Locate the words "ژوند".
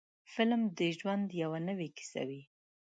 0.97-1.27